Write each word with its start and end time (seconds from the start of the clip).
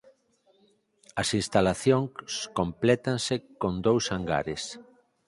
As 1.21 1.29
instalacións 1.41 2.31
complétanse 2.59 3.35
con 3.61 3.73
dous 3.87 4.05
hangares. 4.13 4.63